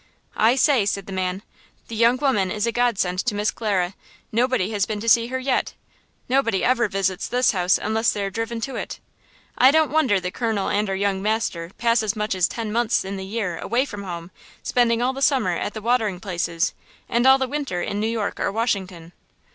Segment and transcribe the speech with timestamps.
[0.35, 1.43] "I say," said the man,
[1.87, 3.93] "the young woman is a God send to Miss Clara;
[4.31, 5.75] nobody has been to see her yet;
[6.27, 8.99] nobody ever visits this house unless they are driven to it.
[9.59, 13.05] I don't wonder the colonel and our young master pass as much as ten months
[13.05, 14.31] in the year away from home,
[14.63, 16.73] spending all the summer at the watering places,
[17.07, 19.11] and all the winter in New York or Washington!"